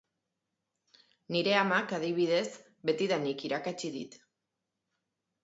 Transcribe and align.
Nire 1.35 1.53
amak, 1.63 1.93
adibidez, 1.97 2.41
betidanik 2.91 3.45
irakatsi 3.51 3.93
dit. 4.01 4.19